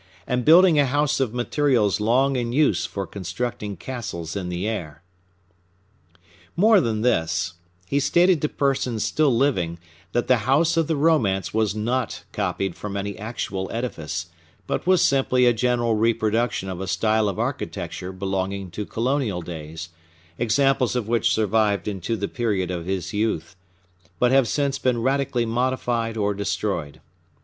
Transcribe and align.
and 0.25 0.43
building 0.43 0.79
a 0.79 0.87
house 0.87 1.19
of 1.19 1.31
materials 1.31 1.99
long 1.99 2.35
in 2.35 2.51
use 2.51 2.87
for 2.87 3.05
constructing 3.05 3.77
castles 3.77 4.35
in 4.35 4.49
the 4.49 4.67
air." 4.67 5.03
More 6.55 6.81
than 6.81 7.01
this, 7.03 7.53
he 7.85 7.99
stated 7.99 8.41
to 8.41 8.49
persons 8.49 9.03
still 9.03 9.29
living 9.31 9.77
that 10.13 10.27
the 10.27 10.37
house 10.49 10.75
of 10.75 10.87
the 10.87 10.95
romance 10.95 11.53
was 11.53 11.75
not 11.75 12.23
copied 12.31 12.73
from 12.75 12.97
any 12.97 13.15
actual 13.19 13.69
edifice, 13.71 14.25
but 14.65 14.87
was 14.87 15.03
simply 15.03 15.45
a 15.45 15.53
general 15.53 15.93
reproduction 15.93 16.67
of 16.67 16.81
a 16.81 16.87
style 16.87 17.29
of 17.29 17.37
architecture 17.37 18.11
belonging 18.11 18.71
to 18.71 18.87
colonial 18.87 19.43
days, 19.43 19.89
examples 20.39 20.95
of 20.95 21.07
which 21.07 21.31
survived 21.31 21.87
into 21.87 22.15
the 22.15 22.27
period 22.27 22.71
of 22.71 22.87
his 22.87 23.13
youth, 23.13 23.55
but 24.17 24.31
have 24.31 24.47
since 24.47 24.79
been 24.79 25.03
radically 25.03 25.45
modified 25.45 26.17
or 26.17 26.33
destroyed. 26.33 27.01